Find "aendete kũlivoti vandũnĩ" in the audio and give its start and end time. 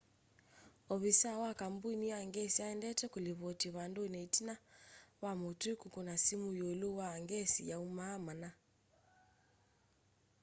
2.65-4.19